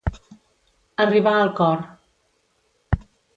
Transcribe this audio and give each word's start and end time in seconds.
Arribar 1.05 1.33
al 1.41 1.51
cor. 1.61 1.85